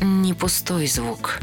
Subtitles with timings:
[0.00, 1.40] не пустой звук.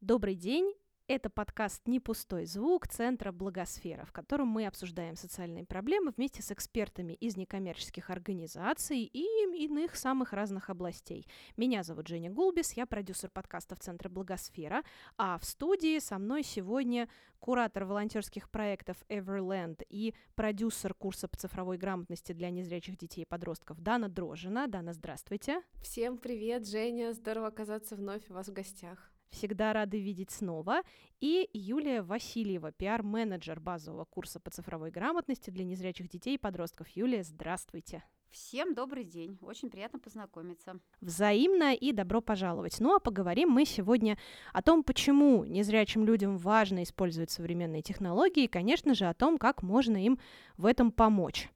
[0.00, 0.74] Добрый день.
[1.14, 6.50] Это подкаст «Не пустой звук» Центра Благосфера, в котором мы обсуждаем социальные проблемы вместе с
[6.50, 9.24] экспертами из некоммерческих организаций и
[9.64, 11.28] иных самых разных областей.
[11.56, 14.82] Меня зовут Женя Гулбис, я продюсер подкастов Центра Благосфера,
[15.16, 17.08] а в студии со мной сегодня
[17.38, 23.80] куратор волонтерских проектов Everland и продюсер курса по цифровой грамотности для незрячих детей и подростков
[23.80, 24.66] Дана Дрожина.
[24.66, 25.62] Дана, здравствуйте.
[25.80, 30.80] Всем привет, Женя, здорово оказаться вновь у вас в гостях всегда рады видеть снова,
[31.20, 36.88] и Юлия Васильева, пиар-менеджер базового курса по цифровой грамотности для незрячих детей и подростков.
[36.88, 38.02] Юлия, здравствуйте.
[38.30, 40.80] Всем добрый день, очень приятно познакомиться.
[41.00, 42.80] Взаимно и добро пожаловать.
[42.80, 44.18] Ну а поговорим мы сегодня
[44.52, 49.62] о том, почему незрячим людям важно использовать современные технологии, и, конечно же, о том, как
[49.62, 50.18] можно им
[50.56, 51.48] в этом помочь.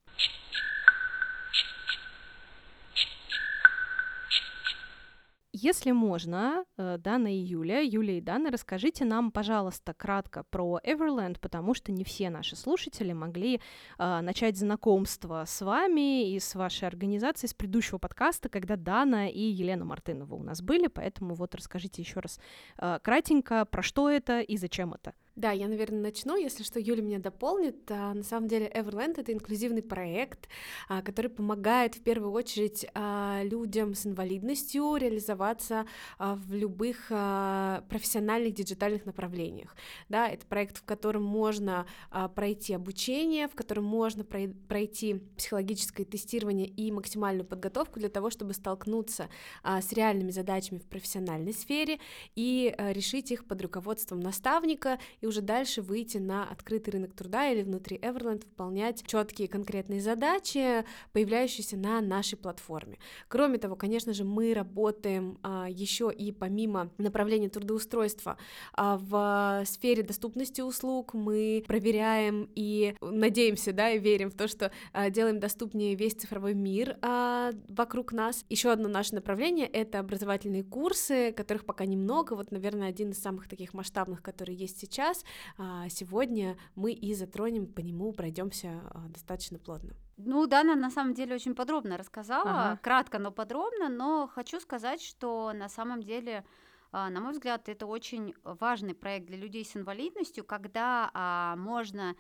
[5.61, 11.41] Если можно, э, Дана и Юля, Юля и Дана, расскажите нам, пожалуйста, кратко про Everland,
[11.41, 13.61] потому что не все наши слушатели могли
[13.99, 19.41] э, начать знакомство с вами и с вашей организацией с предыдущего подкаста, когда Дана и
[19.41, 22.39] Елена Мартынова у нас были, поэтому вот расскажите еще раз
[22.79, 25.13] э, кратенько, про что это и зачем это.
[25.39, 26.37] Да, я, наверное, начну.
[26.37, 27.89] Если что, Юля меня дополнит.
[27.93, 30.49] А, на самом деле, Everland— это инклюзивный проект,
[30.89, 35.87] а, который помогает в первую очередь а, людям с инвалидностью реализоваться
[36.19, 39.77] в любых профессиональных диджитальных направлениях.
[40.09, 41.87] Да, это проект, в котором можно
[42.35, 49.29] пройти обучение, в котором можно пройти психологическое тестирование и максимальную подготовку для того, чтобы столкнуться
[49.65, 52.01] с реальными задачами в профессиональной сфере
[52.35, 57.63] и решить их под руководством наставника и уже дальше выйти на открытый рынок труда или
[57.63, 62.99] внутри Everland выполнять четкие конкретные задачи, появляющиеся на нашей платформе.
[63.29, 68.39] Кроме того, конечно же, мы работаем а, еще и помимо направления трудоустройства
[68.73, 74.71] а, в сфере доступности услуг, мы проверяем и надеемся, да, и верим в то, что
[74.93, 78.45] а, делаем доступнее весь цифровой мир а, вокруг нас.
[78.49, 83.49] Еще одно наше направление— это образовательные курсы, которых пока немного, вот, наверное, один из самых
[83.49, 85.25] таких масштабных, который есть сейчас, раз
[85.57, 89.95] а, сегодня мы и затронем по нему, пройдемся а, достаточно плотно.
[90.17, 92.79] Ну, Дана на самом деле очень подробно рассказала, ага.
[92.83, 96.45] кратко, но подробно, но хочу сказать, что на самом деле
[96.91, 102.17] а, на мой взгляд, это очень важный проект для людей с инвалидностью, когда можно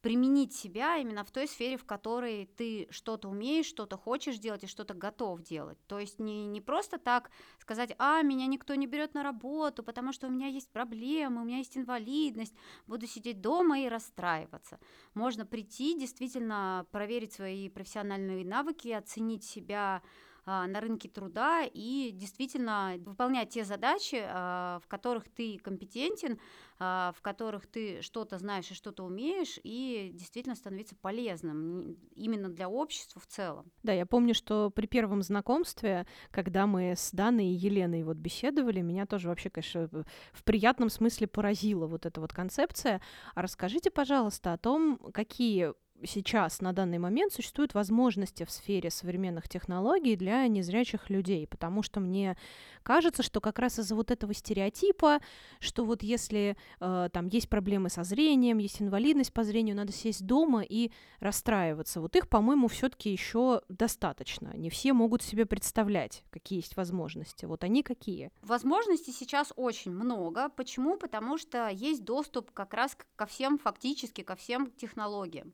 [0.00, 4.66] применить себя именно в той сфере, в которой ты что-то умеешь, что-то хочешь делать и
[4.66, 5.78] что-то готов делать.
[5.86, 10.12] То есть не, не просто так сказать, а, меня никто не берет на работу, потому
[10.12, 12.54] что у меня есть проблемы, у меня есть инвалидность,
[12.86, 14.80] буду сидеть дома и расстраиваться.
[15.14, 20.02] Можно прийти, действительно проверить свои профессиональные навыки, оценить себя
[20.46, 26.38] на рынке труда и действительно выполнять те задачи, а, в которых ты компетентен,
[26.78, 32.68] а, в которых ты что-то знаешь и что-то умеешь, и действительно становиться полезным именно для
[32.68, 33.70] общества в целом.
[33.82, 38.80] Да, я помню, что при первом знакомстве, когда мы с Даной и Еленой вот беседовали,
[38.80, 39.88] меня тоже вообще, конечно,
[40.32, 43.00] в приятном смысле поразила вот эта вот концепция.
[43.34, 45.74] А расскажите, пожалуйста, о том, какие
[46.04, 52.00] сейчас на данный момент существуют возможности в сфере современных технологий для незрячих людей, потому что
[52.00, 52.36] мне
[52.82, 55.20] кажется, что как раз из-за вот этого стереотипа,
[55.58, 60.26] что вот если э, там есть проблемы со зрением, есть инвалидность по зрению, надо сесть
[60.26, 60.90] дома и
[61.20, 62.00] расстраиваться.
[62.00, 64.52] Вот их, по-моему, все-таки еще достаточно.
[64.56, 67.44] Не все могут себе представлять, какие есть возможности.
[67.44, 68.30] Вот они какие?
[68.42, 70.48] Возможностей сейчас очень много.
[70.50, 70.96] Почему?
[70.96, 75.52] Потому что есть доступ как раз ко всем, фактически ко всем технологиям.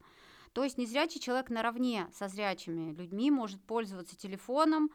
[0.57, 4.91] То есть незрячий человек наравне со зрячими людьми может пользоваться телефоном,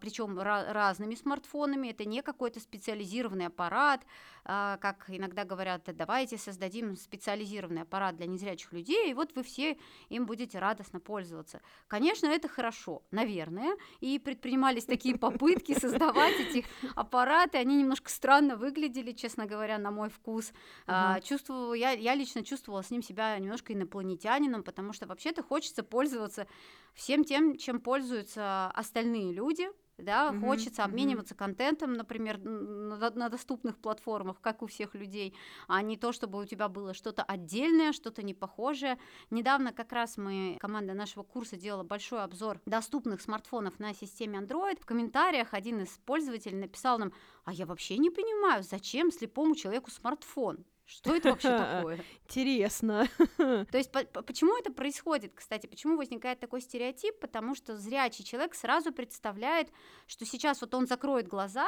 [0.00, 1.88] причем разными смартфонами.
[1.88, 4.00] Это не какой-то специализированный аппарат,
[4.48, 9.76] а, как иногда говорят, давайте создадим специализированный аппарат для незрячих людей, и вот вы все
[10.08, 11.60] им будете радостно пользоваться.
[11.88, 16.64] Конечно, это хорошо, наверное, и предпринимались такие попытки создавать эти
[16.94, 20.52] аппараты, они немножко странно выглядели, честно говоря, на мой вкус.
[20.86, 21.20] Uh-huh.
[21.22, 26.46] Чувствовала, я, я лично чувствовала с ним себя немножко инопланетянином, потому что вообще-то хочется пользоваться
[26.94, 29.65] всем тем, чем пользуются остальные люди,
[29.98, 30.40] да, mm-hmm.
[30.40, 31.38] хочется обмениваться mm-hmm.
[31.38, 35.34] контентом, например, на, на доступных платформах, как у всех людей,
[35.68, 38.98] а не то, чтобы у тебя было что-то отдельное, что-то непохожее.
[39.30, 44.80] Недавно как раз мы, команда нашего курса делала большой обзор доступных смартфонов на системе Android.
[44.80, 47.12] В комментариях один из пользователей написал нам,
[47.44, 50.64] а я вообще не понимаю, зачем слепому человеку смартфон?
[50.86, 52.04] Что это вообще такое?
[52.24, 53.08] Интересно.
[53.36, 55.66] То есть по- по- почему это происходит, кстати?
[55.66, 57.18] Почему возникает такой стереотип?
[57.18, 59.68] Потому что зрячий человек сразу представляет,
[60.06, 61.66] что сейчас вот он закроет глаза,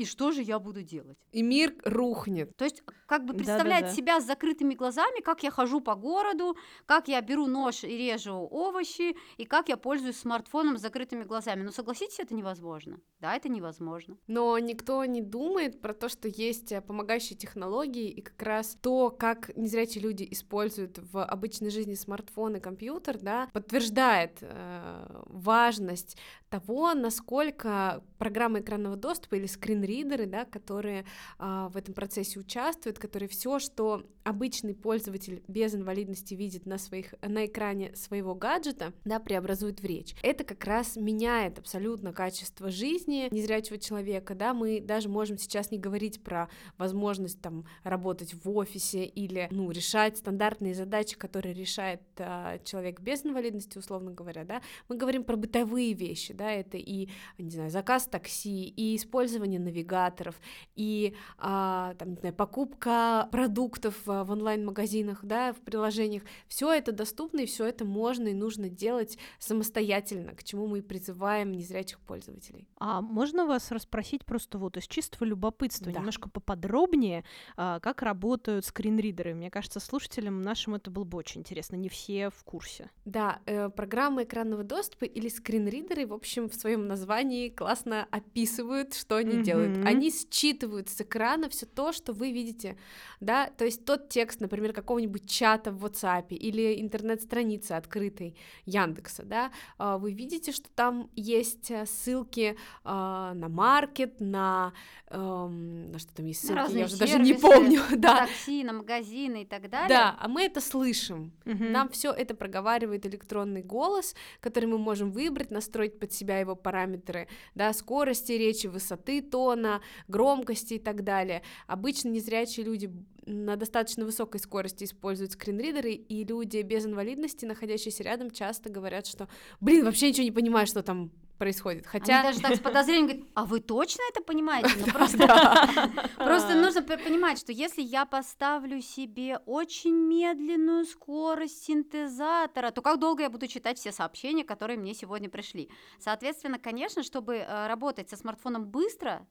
[0.00, 1.18] и что же я буду делать?
[1.30, 2.56] И мир рухнет.
[2.56, 3.96] То есть как бы представляет Да-да-да.
[3.96, 6.56] себя с закрытыми глазами, как я хожу по городу,
[6.86, 11.64] как я беру нож и режу овощи, и как я пользуюсь смартфоном с закрытыми глазами.
[11.64, 12.98] Ну согласитесь, это невозможно.
[13.20, 14.16] Да, это невозможно.
[14.26, 19.10] Но никто не думает про то, что есть э, помогающие технологии, и как раз то,
[19.10, 26.16] как незрячие люди используют в обычной жизни смартфон и компьютер, да, подтверждает э, важность
[26.48, 29.46] того, насколько программы экранного доступа или
[29.90, 31.04] скринридеры, да, которые
[31.38, 37.14] а, в этом процессе участвуют, которые все, что обычный пользователь без инвалидности видит на своих
[37.22, 40.14] на экране своего гаджета, да, преобразует в речь.
[40.22, 45.78] Это как раз меняет абсолютно качество жизни незрячего человека, да, мы даже можем сейчас не
[45.78, 46.48] говорить про
[46.78, 53.24] возможность там работать в офисе или, ну, решать стандартные задачи, которые решает а, человек без
[53.24, 57.08] инвалидности, условно говоря, да, мы говорим про бытовые вещи, да, это и,
[57.38, 60.34] не знаю, заказ такси, и использование навигаторов,
[60.74, 67.40] и, а, там, не знаю, покупка продуктов в онлайн-магазинах, да, в приложениях, все это доступно,
[67.40, 72.68] и все это можно и нужно делать самостоятельно, к чему мы и призываем незрячих пользователей.
[72.78, 75.98] А можно вас расспросить просто вот из чистого любопытства, Да.
[76.00, 77.24] немножко поподробнее,
[77.56, 79.34] а, как работают скринридеры?
[79.34, 82.90] Мне кажется, слушателям нашим это было бы очень интересно, не все в курсе.
[83.04, 89.16] Да, э, программы экранного доступа или скринридеры, в общем, в своем названии классно описывают, что
[89.16, 89.42] они Мгм.
[89.68, 89.86] Делают.
[89.86, 92.76] Они считывают с экрана все то, что вы видите,
[93.20, 98.36] да, то есть тот текст, например, какого-нибудь чата в WhatsApp или интернет-страницы открытой
[98.66, 104.72] Яндекса, да, а, вы видите, что там есть э, ссылки а, на маркет, на,
[105.08, 107.96] эм, на что там есть На ссылки, я разные уже даже не сервисы, помню, На
[107.96, 109.88] да, такси, на магазины и так далее.
[109.88, 111.32] да, а мы это слышим.
[111.44, 111.72] Мгм.
[111.72, 117.28] Нам все это проговаривает электронный голос, который мы можем выбрать, настроить под себя его параметры,
[117.54, 121.42] да, скорости речи, высоты тона, громкости и так далее.
[121.66, 122.90] Обычно незрячие люди
[123.26, 129.28] на достаточно высокой скорости используют скринридеры, и люди без инвалидности, находящиеся рядом, часто говорят, что,
[129.60, 131.86] блин, вообще ничего не понимаю, что там происходит.
[131.86, 132.20] Хотя...
[132.20, 134.68] Они даже так с подозрением говорят, а вы точно это понимаете?
[134.78, 134.92] Ну,
[136.16, 143.22] просто, нужно понимать, что если я поставлю себе очень медленную скорость синтезатора, то как долго
[143.22, 145.70] я буду читать все сообщения, которые мне сегодня пришли?
[145.98, 149.26] Соответственно, конечно, чтобы э, работать со смартфоном быстро,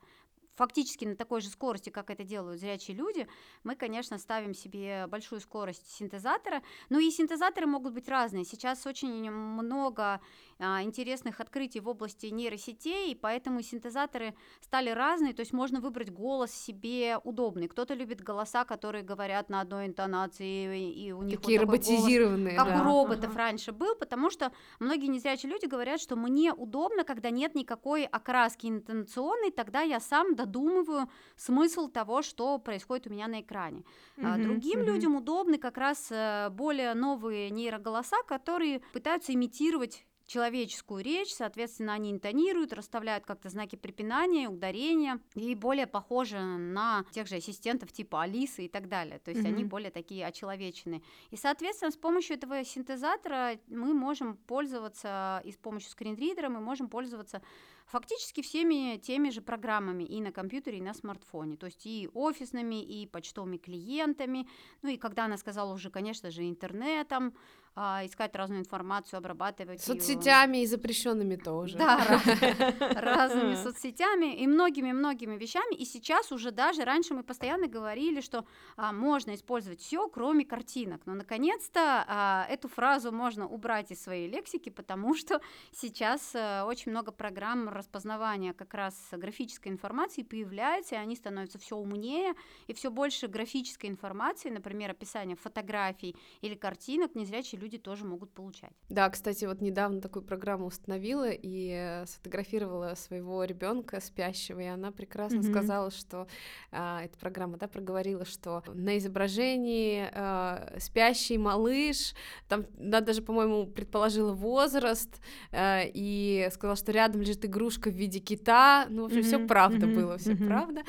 [0.59, 3.29] фактически на такой же скорости, как это делают зрячие люди,
[3.63, 6.62] мы, конечно, ставим себе большую скорость синтезатора.
[6.89, 8.44] Ну и синтезаторы могут быть разные.
[8.44, 10.19] Сейчас очень много
[10.59, 16.51] интересных открытий в области нейросетей, и поэтому синтезаторы стали разные, то есть можно выбрать голос
[16.51, 17.67] себе удобный.
[17.67, 22.13] Кто-то любит голоса, которые говорят на одной интонации, и у них Такие вот такой голос,
[22.13, 22.56] роботизированные.
[22.56, 22.81] как да.
[22.81, 23.38] у роботов Ага.
[23.38, 28.67] раньше был, потому что многие незрячие люди говорят, что мне удобно, когда нет никакой окраски
[28.67, 33.83] интонационной, тогда я сам додумываю смысл того, что происходит у меня на экране.
[34.21, 34.88] А Мгм, Другим мгм.
[34.94, 42.11] людям удобны как раз э, более новые нейроголоса, которые пытаются имитировать человеческую речь, соответственно, они
[42.11, 48.65] интонируют, расставляют как-то знаки препинания, ударения, и более похожи на тех же ассистентов типа Алисы
[48.65, 49.19] и так далее.
[49.19, 49.69] То есть они Мгм.
[49.69, 51.01] более такие очеловеченные.
[51.31, 56.89] И, соответственно, с помощью этого синтезатора мы можем пользоваться, и с помощью скринридера мы можем
[56.89, 57.41] пользоваться
[57.89, 61.58] фактически всеми теми же программами и на компьютере, и на смартфоне.
[61.58, 64.48] То есть и офисными, и почтовыми клиентами.
[64.81, 67.34] Ну и когда она сказала уже, конечно же, интернетом,
[67.75, 70.00] а, искать разную информацию, обрабатывать её.
[70.00, 71.77] Соцсетями и запрещенными тоже.
[71.77, 75.75] Да, ра- разными соцсетями и многими-многими вещами.
[75.75, 81.01] И сейчас уже даже раньше мы постоянно говорили, что а, можно использовать все, кроме картинок.
[81.05, 85.39] Но наконец-то а, эту фразу можно убрать из своей лексики, потому что
[85.72, 91.75] сейчас а, очень много программ распознавания как раз графической информации появляется, и они становятся все
[91.75, 92.33] умнее,
[92.67, 98.71] и все больше графической информации, например, описание фотографий или картинок, незрячие люди тоже могут получать.
[98.89, 104.91] Да, кстати, вот недавно такую программу установила и э, сфотографировала своего ребенка спящего, и она
[104.91, 105.48] прекрасно Мгм.
[105.50, 106.27] сказала, что
[106.71, 112.13] а, эта программа, да, проговорила, что на изображении а, спящий малыш,
[112.48, 115.21] там, да, даже, по-моему, предположила возраст,
[115.51, 119.38] а, и сказала, что рядом лежит игрушка игрушка в виде кита, ну, в общем, все
[119.38, 120.47] Мгм, правда мгм, было, все мгм.
[120.47, 120.81] правда.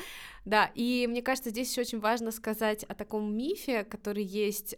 [0.45, 4.75] Да, и мне кажется, здесь еще очень важно сказать о таком мифе, который есть.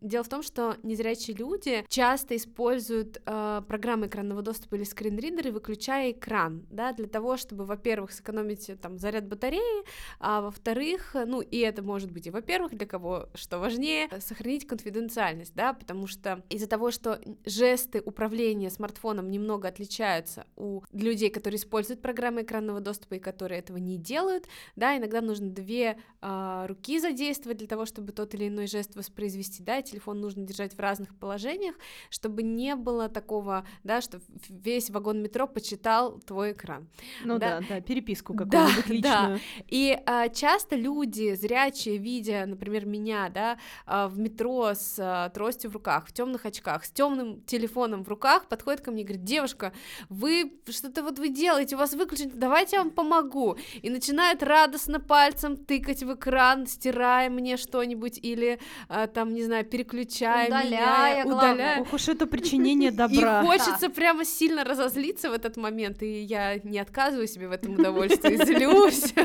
[0.00, 6.12] Дело в том, что незрячие люди часто используют а, программы экранного доступа или скринридеры, выключая
[6.12, 9.84] экран, да, для того, чтобы, во-первых, сэкономить э, там заряд батареи,
[10.18, 14.20] а во-вторых, э, ну, и это может быть и во-первых, для кого что важнее, э,
[14.20, 21.30] сохранить конфиденциальность, да, потому что из-за того, что жесты управления смартфоном немного отличаются у людей,
[21.30, 26.66] которые используют программы экранного доступа и которые этого не делают, да, иногда нужно две а,
[26.66, 30.74] руки задействовать для того, чтобы тот или иной жест воспроизвести, да, и телефон нужно держать
[30.74, 31.74] в разных положениях,
[32.10, 36.88] чтобы не было такого, да, что весь вагон метро почитал твой экран.
[37.24, 37.60] Ну Да.
[37.60, 39.22] да, да, переписку Да, какую-нибудь да.
[39.26, 39.40] личную.
[39.68, 45.70] И а, часто люди, зрячие, видя, например, меня, да, а, в метро с а, тростью
[45.70, 49.24] в руках, в темных очках, с темным телефоном в руках, подходят ко мне и говорят,
[49.24, 49.72] девушка,
[50.08, 53.56] вы что-то вот вы делаете, у вас выключено, давайте я вам помогу.
[53.82, 59.64] И начинают радостно пальцем тыкать в экран, стирая мне что-нибудь или а, там, не знаю,
[59.64, 61.54] переключая Удаляя, меня, главное.
[61.54, 61.80] удаляя.
[61.82, 63.42] Ох уж это причинение добра.
[63.42, 67.74] И хочется прямо сильно разозлиться в этот момент, и я не отказываю себе в этом
[67.74, 69.14] удовольствии, злюсь.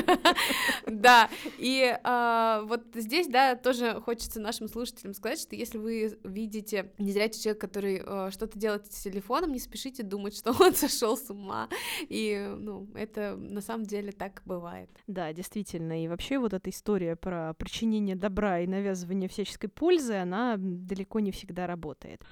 [0.86, 6.92] Да, и а, вот здесь, да, тоже хочется нашим слушателям сказать, что если вы видите
[6.98, 11.28] незрячий человек, который а, что-то делает с телефоном, не спешите думать, что он сошел с
[11.30, 11.68] ума,
[12.00, 14.90] и, ну, это на самом деле так бывает.
[15.06, 15.55] Да, действительно.
[16.04, 21.30] И вообще вот эта история про причинение добра и навязывание всяческой пользы, она далеко не
[21.30, 22.22] всегда работает.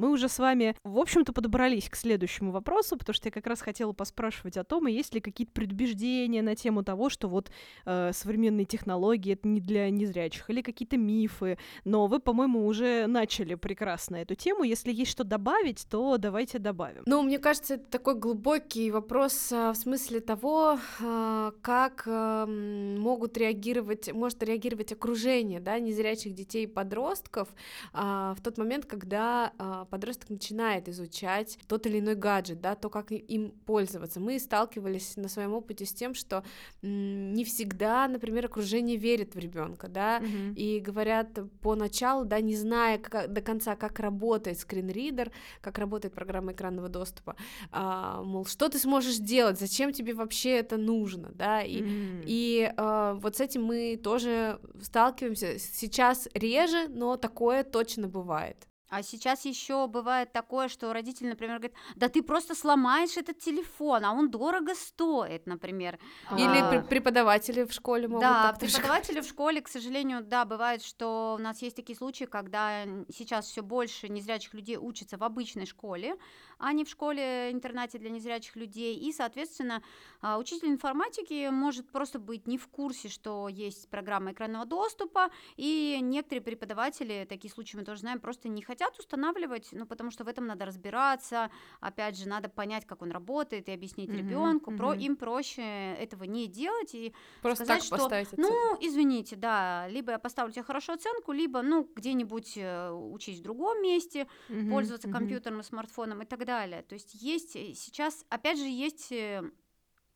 [0.00, 3.60] Мы уже с вами, в общем-то, подобрались к следующему вопросу, потому что я как раз
[3.60, 7.50] хотела поспрашивать о том, есть ли какие-то предубеждения на тему того, что вот
[7.84, 11.58] э, современные технологии это не для незрячих, или какие-то мифы.
[11.84, 14.62] Но вы, по-моему, уже начали прекрасно эту тему.
[14.62, 17.02] Если есть что добавить, то давайте добавим.
[17.04, 23.36] Ну, мне кажется, это такой глубокий вопрос а, в смысле того, а, как ам, могут
[23.36, 27.48] реагировать, может реагировать окружение, да, незрячих детей и подростков
[27.92, 29.52] а, в тот момент, когда
[29.88, 34.20] подросток начинает изучать тот или иной гаджет, да, то, как им пользоваться.
[34.20, 36.42] Мы сталкивались на своем опыте с тем, что
[36.82, 40.54] не всегда, например, окружение верит в ребенка, да, Мгм.
[40.54, 45.30] и говорят поначалу, да, не зная как- до конца, как работает скринридер,
[45.60, 47.36] как работает программа экранного доступа,
[47.70, 52.22] а, мол, что ты сможешь делать, зачем тебе вообще это нужно, да, и, М.
[52.24, 58.66] и а, вот с этим мы тоже сталкиваемся, сейчас реже, но такое точно бывает.
[58.90, 64.04] А сейчас еще бывает такое, что родитель, например, говорит, да ты просто сломаешь этот телефон,
[64.04, 65.98] а он дорого стоит, например.
[66.32, 70.82] Или А, пре- преподаватели в школе могут Да, преподаватели в школе, к сожалению, да, бывает,
[70.82, 75.66] что у нас есть такие случаи, когда сейчас все больше незрячих людей учатся в обычной
[75.66, 76.16] школе,
[76.58, 78.96] а не в школе-интернате для незрячих людей.
[78.96, 79.82] И, соответственно,
[80.20, 85.98] а, учитель информатики может просто быть не в курсе, что есть программа экранного доступа, и
[86.02, 90.28] некоторые преподаватели, такие случаи мы тоже знаем, просто не хотят устанавливать, ну, потому что в
[90.28, 91.50] этом надо разбираться,
[91.80, 94.72] опять же, надо понять, как он работает, и объяснить Мгм, ребенку.
[94.72, 94.94] Про, мгм.
[94.94, 98.70] им проще этого не делать, и просто сказать, так что, поставить оценку.
[98.70, 103.42] ну, извините, да, либо я поставлю тебе хорошую оценку, либо, ну, где-нибудь э, учись в
[103.42, 105.08] другом месте, Мгм, пользоваться мгм.
[105.08, 106.82] компьютером и смартфоном и так далее.
[106.82, 109.42] То есть есть э, сейчас, опять же, есть э,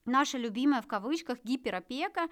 [0.06, 2.28] наша любимая в кавычках гиперопека.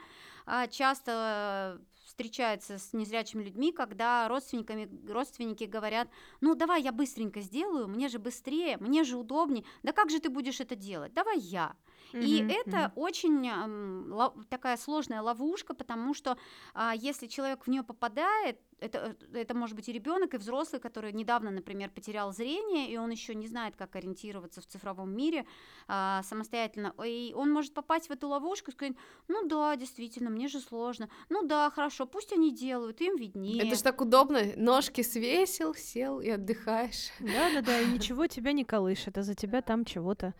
[0.46, 6.08] А, Часто э, встречается с незрячими людьми, когда родственниками, родственники говорят,
[6.40, 10.30] ну давай я быстренько сделаю, мне же быстрее, мне же удобнее, да как же ты
[10.30, 11.76] будешь это делать, давай я.
[12.12, 12.92] И Мгм, это мгм.
[12.96, 16.36] очень ам, ло- такая сложная ловушка, потому что
[16.74, 21.12] а, если человек в нее попадает, это, это может быть и ребенок, и взрослый, который
[21.12, 25.44] недавно, например, потерял зрение, и он еще не знает, как ориентироваться в цифровом мире
[25.86, 26.94] а, самостоятельно.
[27.04, 28.94] И он может попасть в эту ловушку и сказать,
[29.28, 31.08] ну да, действительно, мне же сложно.
[31.28, 33.62] Ну да, хорошо, пусть они делают, им виднее.
[33.64, 37.10] Это же так удобно, ножки свесил, сел и отдыхаешь.
[37.20, 40.34] Да-да-да, и ничего тебя не колышет, а за тебя там чего-то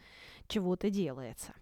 [0.50, 1.54] чего-то делается.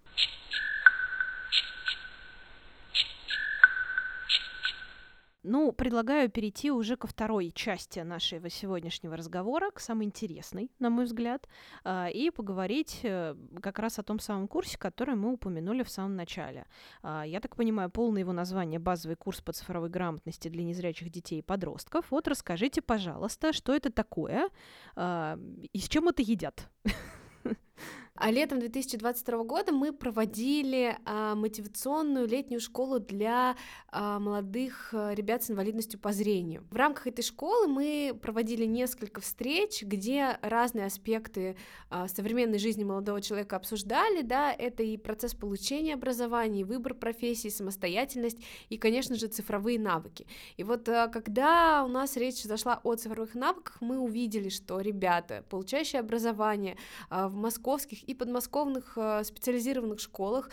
[5.44, 11.06] Ну, предлагаю перейти уже ко второй части нашего сегодняшнего разговора, к самой интересной, на мой
[11.06, 11.48] взгляд,
[11.84, 16.16] а, и поговорить э, как раз о том самом курсе, который мы упомянули в самом
[16.16, 16.66] начале.
[17.02, 21.38] А, Я так понимаю, полное его название «Базовый курс по цифровой грамотности для незрячих детей
[21.38, 22.10] и подростков».
[22.10, 24.50] Вот расскажите, пожалуйста, что это такое
[24.96, 25.38] а,
[25.72, 26.68] и с чем это едят?
[28.20, 33.54] А летом 2022 года мы проводили а, мотивационную летнюю школу для
[33.92, 36.66] а, молодых а, ребят с инвалидностью по зрению.
[36.68, 41.56] В рамках этой школы мы проводили несколько встреч, где разные аспекты
[41.90, 47.48] а, современной жизни молодого человека обсуждали, да, это и процесс получения образования, и выбор профессии,
[47.48, 50.26] самостоятельность и, конечно же, цифровые навыки.
[50.56, 55.44] И вот а, когда у нас речь зашла о цифровых навыках, мы увидели, что ребята,
[55.48, 56.76] получающие образование
[57.10, 60.50] а, в московских и подмосковных э, специализированных школах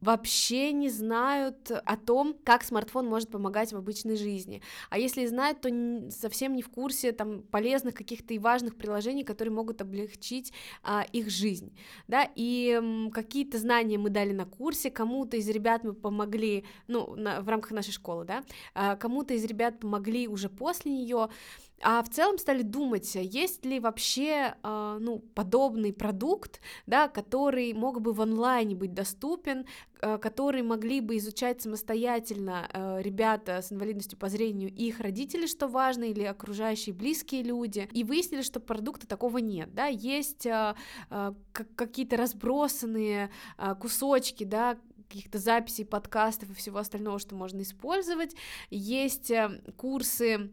[0.00, 4.60] вообще не знают о том, как смартфон может помогать в обычной жизни.
[4.90, 5.70] А если и знают, то
[6.10, 11.30] совсем не в курсе там полезных каких-то и важных приложений, которые могут облегчить а, их
[11.30, 11.72] жизнь,
[12.08, 17.40] да, и какие-то знания мы дали на курсе, кому-то из ребят мы помогли, ну, на,
[17.40, 18.42] в рамках нашей школы, да,
[18.74, 21.28] а, кому-то из ребят помогли уже после нее,
[21.82, 28.00] а в целом стали думать, есть ли вообще э, ну, подобный продукт, да, который мог
[28.00, 29.66] бы в онлайне быть доступен,
[30.00, 35.46] э, который могли бы изучать самостоятельно э, ребята с инвалидностью по зрению и их родители,
[35.46, 40.74] что важно, или окружающие близкие люди, и выяснили, что продукта такого нет, да, есть э,
[41.10, 44.78] э, какие-то разбросанные э, кусочки, да,
[45.08, 48.34] каких-то записей, подкастов и всего остального, что можно использовать.
[48.70, 49.30] Есть
[49.76, 50.50] курсы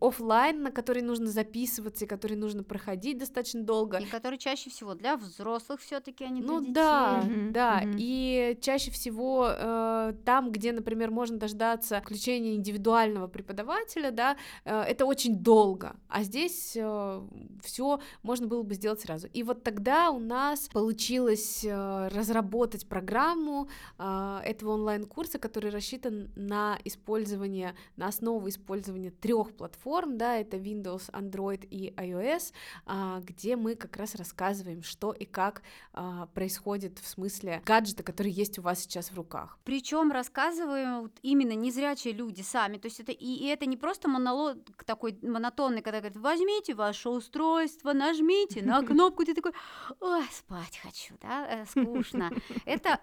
[0.00, 3.98] офлайн, на который нужно записываться и который нужно проходить достаточно долго.
[3.98, 6.74] И который чаще всего для взрослых все-таки, а не ну, для детей.
[6.74, 7.50] да, mm-hmm.
[7.50, 7.82] да.
[7.82, 7.94] Mm-hmm.
[7.98, 15.04] И чаще всего э, там, где, например, можно дождаться включения индивидуального преподавателя, да, э, это
[15.04, 15.96] очень долго.
[16.08, 17.22] А здесь э,
[17.62, 19.26] все можно было бы сделать сразу.
[19.32, 23.68] И вот тогда у нас получилось э, разработать программу
[23.98, 31.10] э, этого онлайн-курса, который рассчитан на использование, на основу использования трех платформ, да, это Windows,
[31.12, 32.52] Android и iOS,
[32.84, 38.30] а, где мы как раз рассказываем, что и как а, происходит в смысле гаджета, который
[38.30, 39.58] есть у вас сейчас в руках.
[39.64, 44.58] Причем рассказываем именно незрячие люди сами, то есть это и, и это не просто монолог
[44.84, 49.52] такой монотонный, когда говорят, возьмите ваше устройство, нажмите на кнопку, ты такой,
[50.00, 52.30] ой, спать хочу, да, э, скучно.
[52.64, 53.00] Это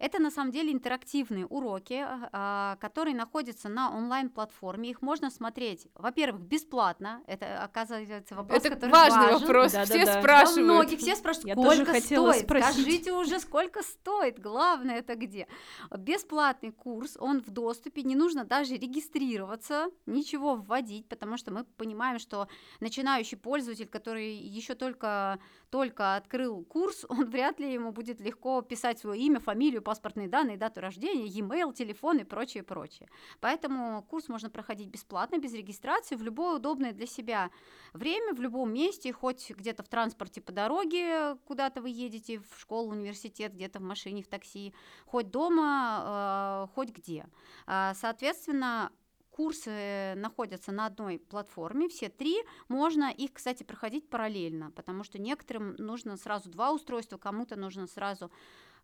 [0.00, 2.02] это на самом деле интерактивные уроки,
[2.32, 4.90] а, которые находятся на онлайн-платформе.
[4.90, 7.22] Их можно смотреть, во-первых, бесплатно.
[7.26, 9.40] Это оказывается вопрос, это который важный важен.
[9.40, 9.72] вопрос.
[9.72, 10.20] Да, все да, да.
[10.20, 10.68] спрашивают.
[10.68, 12.44] Да, многие все спрашивают, Я сколько тоже хотела стоит.
[12.44, 12.72] спросить.
[12.72, 14.40] Скажите уже, сколько стоит.
[14.40, 15.46] Главное это где.
[15.94, 22.18] Бесплатный курс, он в доступе, не нужно даже регистрироваться, ничего вводить, потому что мы понимаем,
[22.18, 22.48] что
[22.80, 25.38] начинающий пользователь, который еще только
[25.70, 30.56] только открыл курс, он вряд ли ему будет легко писать свое имя, фамилию, паспортные данные,
[30.56, 33.08] дату рождения, e-mail, телефон и прочее, прочее.
[33.40, 37.50] Поэтому курс можно проходить бесплатно, без регистрации, в любое удобное для себя
[37.92, 42.92] время, в любом месте, хоть где-то в транспорте по дороге, куда-то вы едете, в школу,
[42.92, 44.72] университет, где-то в машине, в такси,
[45.06, 47.26] хоть дома, э, хоть где.
[47.66, 48.92] А, соответственно,
[49.32, 55.74] курсы находятся на одной платформе, все три, можно их, кстати, проходить параллельно, потому что некоторым
[55.78, 58.30] нужно сразу два устройства, кому-то нужно сразу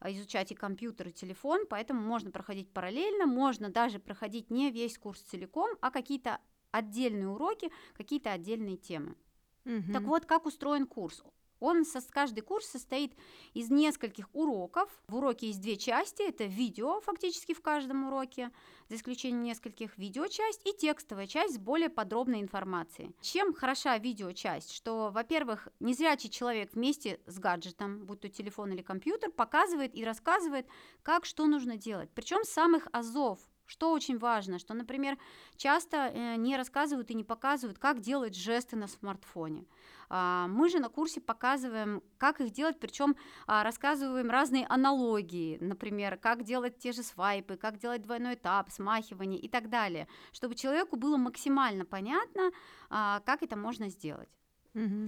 [0.04, 5.20] изучать и компьютер, и телефон, поэтому можно проходить параллельно, можно даже проходить не весь курс
[5.22, 9.16] целиком, а какие-то отдельные уроки, какие-то отдельные темы.
[9.64, 9.92] Угу.
[9.92, 11.22] Так вот, как устроен курс?
[11.60, 13.14] Он со, каждый курс состоит
[13.54, 14.90] из нескольких уроков.
[15.08, 16.22] В уроке есть две части.
[16.22, 18.50] Это видео фактически в каждом уроке,
[18.88, 23.14] за исключением нескольких видеочасть, и текстовая часть с более подробной информацией.
[23.20, 24.72] Чем хороша видеочасть?
[24.72, 30.66] Что, во-первых, незрячий человек вместе с гаджетом, будь то телефон или компьютер, показывает и рассказывает,
[31.02, 32.10] как что нужно делать.
[32.14, 35.18] Причем самых азов, что очень важно, что, например,
[35.56, 39.66] часто э, не рассказывают и не показывают, как делать жесты на смартфоне.
[40.08, 46.16] А, мы же на курсе показываем, как их делать, причем а, рассказываем разные аналогии, например,
[46.16, 50.96] как делать те же свайпы, как делать двойной этап, смахивание и так далее, чтобы человеку
[50.96, 52.50] было максимально понятно,
[52.88, 54.28] а, как это можно сделать.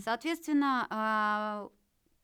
[0.03, 1.69] Соответственно,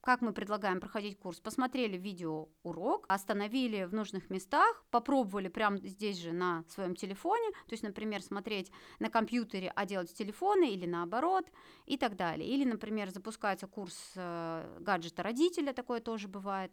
[0.05, 1.40] как мы предлагаем проходить курс?
[1.40, 7.73] Посмотрели видео урок, остановили в нужных местах, попробовали прямо здесь же на своем телефоне, то
[7.73, 11.47] есть, например, смотреть на компьютере, а делать с телефона или наоборот
[11.87, 12.47] и так далее.
[12.47, 16.71] Или, например, запускается курс э, гаджета родителя, такое тоже бывает.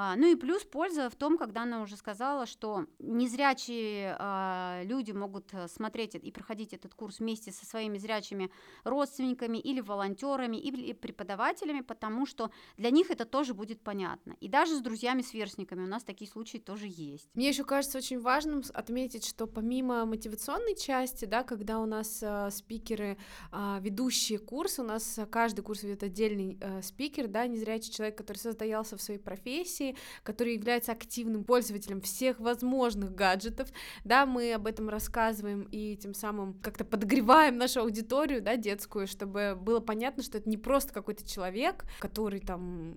[0.00, 5.10] А, ну и плюс польза в том, когда она уже сказала, что незрячие а, люди
[5.10, 8.48] могут э, смотреть и проходить этот курс вместе со своими зрячими
[8.84, 14.36] родственниками или волонтерами или преподавателями, потому что для них это тоже будет понятно.
[14.38, 17.28] И даже с друзьями-сверстниками у нас такие случаи тоже есть.
[17.34, 22.50] Мне еще кажется очень важным отметить, что помимо мотивационной части, да, когда у нас э,
[22.52, 23.18] спикеры,
[23.50, 28.38] э, ведущие курсы, у нас каждый курс ведет отдельный э, спикер, да, незрячий человек, который
[28.38, 29.87] состоялся в своей профессии,
[30.22, 33.68] который является активным пользователем всех возможных гаджетов,
[34.04, 39.56] да, мы об этом рассказываем и тем самым как-то подогреваем нашу аудиторию, да, детскую, чтобы
[39.60, 42.94] было понятно, что это не просто какой-то человек, который там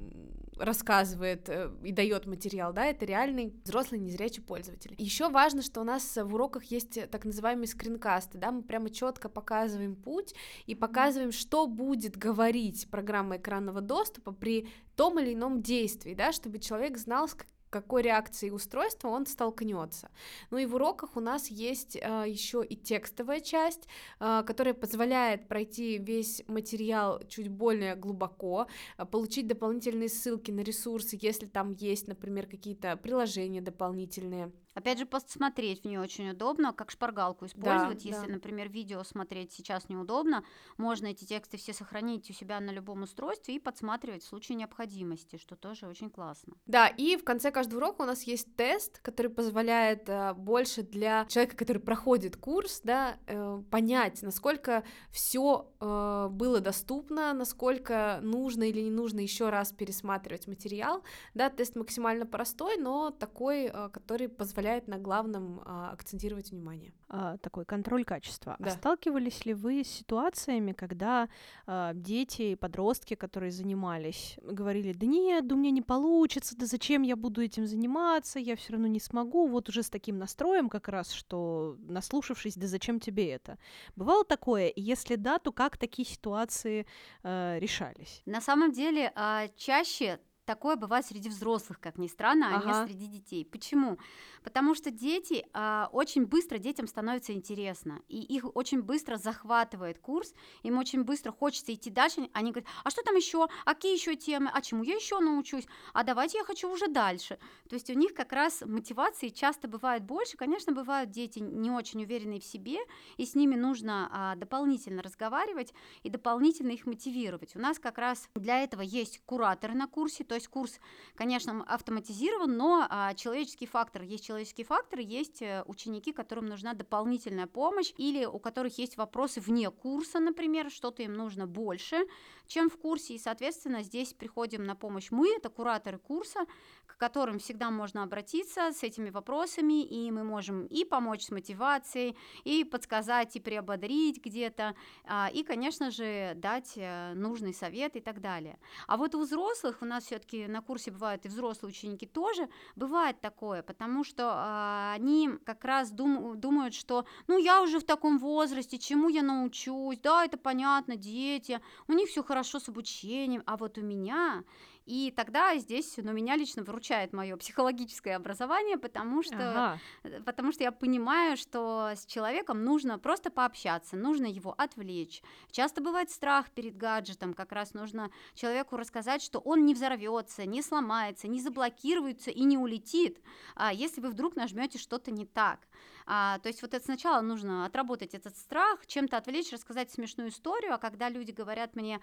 [0.61, 4.95] рассказывает э, и дает материал, да, это реальный взрослый незрячий пользователь.
[4.97, 9.29] Еще важно, что у нас в уроках есть так называемые скринкасты, да, мы прямо четко
[9.29, 10.33] показываем путь
[10.65, 16.59] и показываем, что будет говорить программа экранного доступа при том или ином действии, да, чтобы
[16.59, 17.27] человек знал,
[17.71, 20.11] какой реакцией устройства он столкнется.
[20.51, 23.87] Ну и в уроках у нас есть э, еще и текстовая часть,
[24.19, 31.17] э, которая позволяет пройти весь материал чуть более глубоко, э, получить дополнительные ссылки на ресурсы,
[31.19, 34.51] если там есть, например, какие-то приложения дополнительные.
[34.73, 38.03] Опять же, посмотреть в нее очень удобно, как шпаргалку использовать.
[38.03, 38.33] Да, Если, да.
[38.33, 40.43] например, видео смотреть сейчас неудобно,
[40.77, 45.37] можно эти тексты все сохранить у себя на любом устройстве и подсматривать в случае необходимости,
[45.37, 46.53] что тоже очень классно.
[46.65, 51.25] Да, и в конце каждого урока у нас есть тест, который позволяет э, больше для
[51.25, 58.81] человека, который проходит курс, да, э, понять, насколько все э, было доступно, насколько нужно или
[58.81, 61.03] не нужно еще раз пересматривать материал.
[61.33, 66.93] Да, тест максимально простой, но такой, э, который позволяет позволяет на главном а, акцентировать внимание.
[67.09, 68.55] А, такой контроль качества.
[68.59, 68.69] А да.
[68.69, 71.29] А сталкивались ли вы с ситуациями, когда
[71.65, 76.65] а, дети и подростки, которые занимались, говорили, да нет, да у меня не получится, да
[76.65, 80.69] зачем я буду этим заниматься, я все равно не смогу, вот уже с таким настроем
[80.69, 83.57] как раз, что наслушавшись, да зачем тебе это?
[83.95, 84.67] Бывало такое?
[84.67, 86.85] И если да, то как такие ситуации
[87.23, 88.21] э, решались?
[88.25, 92.61] На самом деле, а, чаще такое бывает среди взрослых, как ни странно, ага.
[92.63, 93.45] а не среди детей.
[93.45, 93.97] Почему?
[94.43, 100.33] Потому что дети а, очень быстро детям становится интересно, и их очень быстро захватывает курс,
[100.63, 102.29] им очень быстро хочется идти дальше.
[102.33, 103.47] Они говорят, а что там еще?
[103.65, 104.49] А какие еще темы?
[104.53, 105.67] А чему я еще научусь?
[105.93, 107.37] А давайте я хочу уже дальше.
[107.69, 110.37] То есть у них как раз мотивации часто бывает больше.
[110.37, 112.79] Конечно, бывают дети не очень уверенные в себе,
[113.17, 115.73] и с ними нужно а, дополнительно разговаривать
[116.03, 117.55] и дополнительно их мотивировать.
[117.55, 120.79] У нас как раз для этого есть кураторы на курсе, то есть курс,
[121.15, 127.47] конечно, автоматизирован, но а, человеческий фактор есть человеческий фактор, есть э, ученики, которым нужна дополнительная
[127.47, 132.05] помощь или у которых есть вопросы вне курса, например, что-то им нужно больше,
[132.47, 136.45] чем в курсе, и, соответственно, здесь приходим на помощь мы, это кураторы курса,
[136.85, 142.17] к которым всегда можно обратиться с этими вопросами, и мы можем и помочь с мотивацией,
[142.43, 148.21] и подсказать, и приободрить где-то, а, и, конечно же, дать э, нужный совет и так
[148.21, 148.59] далее.
[148.87, 153.19] А вот у взрослых у нас все-таки на курсе бывают и взрослые ученики тоже, бывает
[153.21, 158.19] такое, потому что э, они как раз дум, думают, что ну я уже в таком
[158.19, 163.57] возрасте, чему я научусь, да, это понятно, дети, у них все хорошо с обучением, а
[163.57, 164.43] вот у меня
[164.85, 169.79] и тогда здесь, ну, меня лично выручает мое психологическое образование, потому что, ага.
[170.03, 175.21] Э, потому что я понимаю, что с человеком нужно просто пообщаться, нужно его отвлечь.
[175.51, 180.61] Часто бывает страх перед гаджетом, как раз нужно человеку рассказать, что он не взорвется, не
[180.61, 183.19] сломается, не заблокируется и не улетит,
[183.55, 185.59] а если вы вдруг нажмете что-то не так.
[186.07, 190.73] А, то есть вот это сначала нужно отработать этот страх, чем-то отвлечь, рассказать смешную историю,
[190.73, 192.01] а когда люди говорят мне,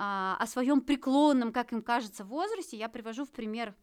[0.00, 3.74] а, о своем преклонном, как им кажется, возрасте, я привожу в пример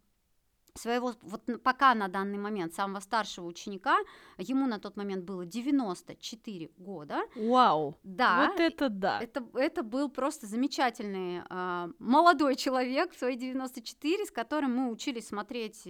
[0.78, 3.98] своего, вот пока на данный момент, самого старшего ученика,
[4.38, 7.24] ему на тот момент было 94 года.
[7.36, 7.98] Вау!
[8.04, 8.48] Да.
[8.48, 9.20] Вот это да!
[9.22, 15.28] Это, это был просто замечательный э, молодой человек в свои 94, с которым мы учились
[15.28, 15.88] смотреть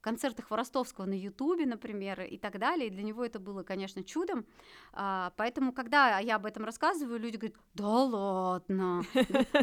[0.00, 2.88] концерты Хворостовского на Ютубе, например, и так далее.
[2.88, 4.46] И для него это было, конечно, чудом.
[4.92, 9.02] А, поэтому, когда я об этом рассказываю, люди говорят, да ладно,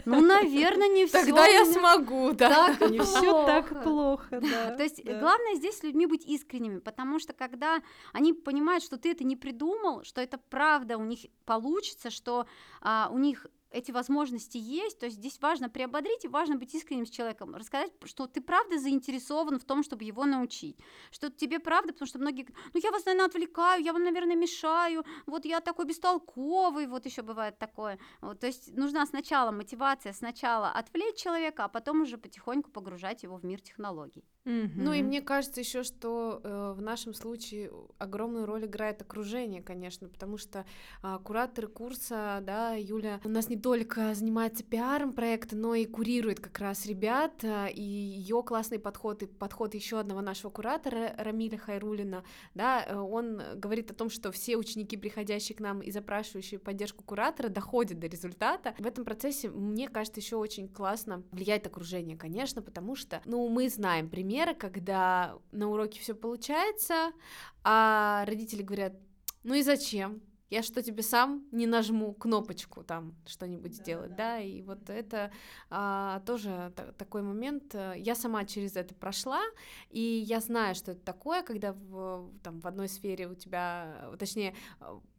[0.05, 1.21] ну, наверное, не все.
[1.21, 2.75] Тогда я смогу, да.
[2.89, 4.75] Не все так плохо, да.
[4.75, 7.81] То есть главное здесь с людьми быть искренними, потому что когда
[8.13, 12.45] они понимают, что ты это не придумал, что это правда у них получится, что
[12.81, 17.05] а, у них эти возможности есть, то есть здесь важно приободрить и важно быть искренним
[17.05, 20.77] с человеком, рассказать, что ты правда заинтересован в том, чтобы его научить,
[21.11, 25.03] что тебе правда, потому что многие, ну я вас, наверное, отвлекаю, я вам, наверное, мешаю,
[25.25, 30.69] вот я такой бестолковый, вот еще бывает такое, вот, то есть нужна сначала мотивация, сначала
[30.69, 34.23] отвлечь человека, а потом уже потихоньку погружать его в мир технологий.
[34.45, 40.07] Ну и мне кажется еще, что э, в нашем случае огромную роль играет окружение, конечно,
[40.07, 40.65] потому что
[41.01, 46.39] э, кураторы курса, да, Юля у нас не только занимается пиаром проекта, но и курирует
[46.39, 51.57] как раз ребят, э, и ее классный подход и подход еще одного нашего куратора Рамиля
[51.57, 56.59] Хайрулина, да, э, он говорит о том, что все ученики, приходящие к нам и запрашивающие
[56.59, 58.75] поддержку куратора, доходят до результата.
[58.77, 63.69] В этом процессе, мне кажется, еще очень классно влияет окружение, конечно, потому что, ну, мы
[63.69, 67.13] знаем пример примеры, когда на уроке все получается,
[67.63, 68.93] а родители говорят,
[69.43, 70.21] ну и зачем?
[70.49, 74.15] Я что тебе сам не нажму кнопочку там что-нибудь да, сделать, да.
[74.15, 75.31] да, и вот это
[75.69, 77.75] а, тоже такой момент.
[77.95, 79.41] Я сама через это прошла,
[79.89, 84.53] и я знаю, что это такое, когда в, там в одной сфере у тебя, точнее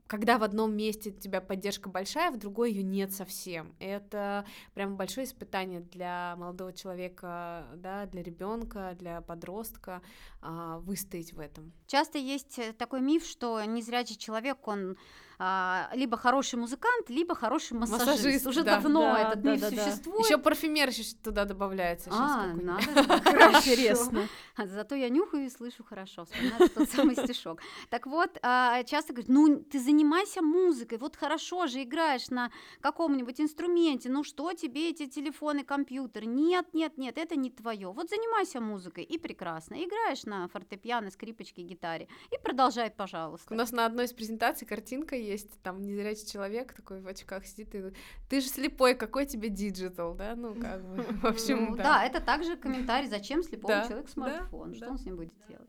[0.06, 3.74] когда в одном месте у тебя поддержка большая, в другой ее нет совсем.
[3.78, 10.02] Это прям большое испытание для молодого человека, да, для ребенка, для подростка
[10.40, 11.72] а, выстоять в этом.
[11.86, 14.96] Часто есть э, такой миф, что незрячий человек, он
[15.38, 18.06] а, либо хороший музыкант, либо хороший массажист.
[18.06, 18.76] массажист Уже да.
[18.76, 20.26] давно да, этот да, миф да, существует.
[20.26, 20.90] Еще парфюмер
[21.22, 22.10] туда добавляется.
[22.12, 22.82] А, надо.
[23.58, 24.28] Интересно.
[24.56, 26.24] Зато я нюхаю и слышу хорошо.
[26.24, 27.60] Вспоминаю тот самый стишок.
[27.90, 33.40] Так вот, а, часто говорят, ну ты занимайся музыкой, вот хорошо же играешь на каком-нибудь
[33.40, 36.24] инструменте, ну что тебе эти телефоны, компьютер?
[36.24, 37.92] Нет, нет, нет, это не твое.
[37.92, 39.74] Вот занимайся музыкой и прекрасно.
[39.74, 43.52] Играешь на фортепиано, скрипочке, гитаре и продолжай, пожалуйста.
[43.52, 47.74] У нас на одной из презентаций картинка есть, там незрячий человек такой в очках сидит,
[47.74, 47.92] и
[48.28, 51.82] ты же слепой, какой тебе digital, да, ну как бы, в общем, ну, да.
[51.82, 54.92] Да, это также комментарий, зачем слепому да, человеку смартфон, да, что да.
[54.92, 55.68] он с ним будет делать.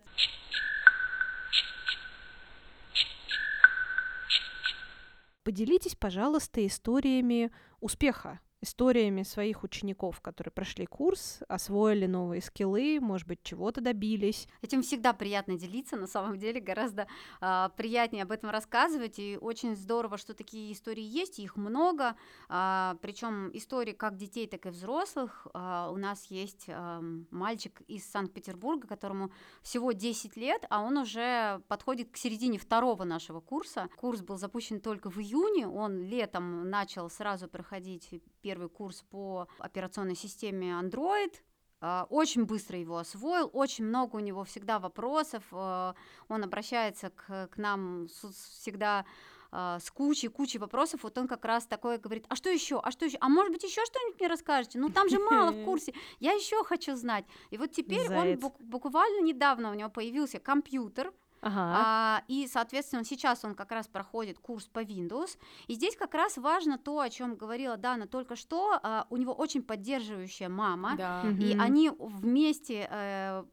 [5.43, 13.43] Поделитесь, пожалуйста, историями успеха историями своих учеников, которые прошли курс, освоили новые скиллы, может быть,
[13.43, 14.48] чего-то добились.
[14.62, 17.08] Этим всегда приятно делиться, на самом деле гораздо
[17.41, 22.15] э, приятнее об этом рассказывать, и очень здорово, что такие истории есть, их много,
[22.50, 25.48] э, а, причем истории как детей, так и взрослых.
[25.54, 31.62] Э, у нас есть э, мальчик из Санкт-Петербурга, которому всего 10 лет, а он уже
[31.67, 33.89] подходит к середине второго нашего курса.
[33.96, 38.10] Курс был запущен только в июне, он летом начал сразу проходить
[38.48, 41.34] первый курс по операционной системе Android,
[41.82, 45.96] а, очень быстро его освоил, очень много у него всегда вопросов, а,
[46.30, 49.06] он обращается к, к нам всегда
[49.52, 52.90] а, с кучей, кучей вопросов, вот он как раз такой говорит, а что еще, а
[52.92, 55.94] что еще, а может быть еще что-нибудь мне расскажете, ну там же мало в курсе,
[56.20, 58.42] я еще хочу знать, и вот теперь Заяц.
[58.42, 61.62] он буквально недавно у него появился компьютер, Ага.
[61.62, 65.38] А, и, соответственно, сейчас он как раз проходит курс по Windows.
[65.67, 68.80] И здесь как раз важно то, о чем говорила Дана только что.
[68.82, 71.23] А, у него очень поддерживающая мама, да.
[71.39, 71.62] и угу.
[71.62, 73.43] они вместе э,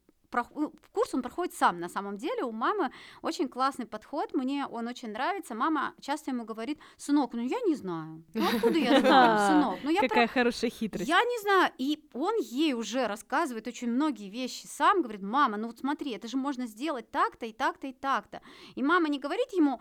[0.55, 2.45] ну, курс он проходит сам на самом деле.
[2.45, 2.91] У мамы
[3.23, 5.55] очень классный подход, мне он очень нравится.
[5.55, 8.25] Мама часто ему говорит, сынок, ну я не знаю.
[8.35, 9.79] Ну откуда я знаю, сынок?
[9.83, 10.35] Ну, я Какая про...
[10.35, 11.09] хорошая хитрость.
[11.09, 11.73] Я не знаю.
[11.79, 16.29] И он ей уже рассказывает очень многие вещи сам, говорит, мама, ну вот смотри, это
[16.29, 18.41] же можно сделать так-то и так-то и так-то.
[18.75, 19.81] И мама не говорит ему,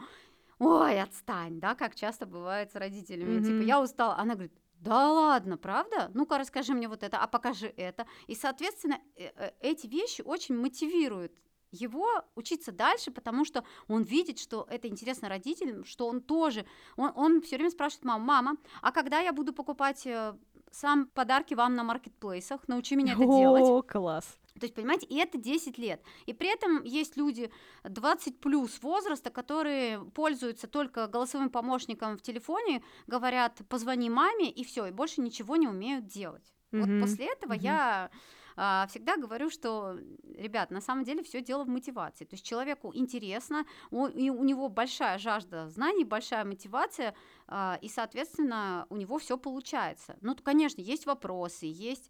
[0.60, 3.46] ой, отстань, да, как часто бывает с родителями, mm-hmm.
[3.46, 4.18] типа, я устала.
[4.18, 6.12] Она говорит, да ладно, правда?
[6.14, 8.06] Ну-ка расскажи мне вот это, а покажи это.
[8.28, 11.32] И, соответственно, э, э, эти вещи очень мотивируют
[11.72, 16.66] его учиться дальше, потому что он видит, что это интересно родителям, что он тоже,
[16.98, 20.36] он, он все время спрашивает маму, мама, а когда я буду покупать э,
[20.72, 23.64] сам подарки вам на маркетплейсах, научи меня это О, делать.
[23.64, 24.38] О, класс.
[24.60, 26.02] То есть, понимаете, и это 10 лет.
[26.26, 27.52] И при этом есть люди
[27.84, 34.86] 20 плюс возраста, которые пользуются только голосовым помощником в телефоне, говорят, позвони маме, и все,
[34.86, 36.54] и больше ничего не умеют делать.
[36.72, 37.00] Mm-hmm.
[37.00, 37.64] Вот после этого mm-hmm.
[37.64, 38.12] я
[38.56, 39.98] а, всегда говорю, что,
[40.36, 42.26] ребят, на самом деле все дело в мотивации.
[42.26, 47.16] То есть человеку интересно, у, и у него большая жажда знаний, большая мотивация,
[47.48, 50.18] а, и, соответственно, у него все получается.
[50.22, 52.10] Ну, конечно, есть вопросы, есть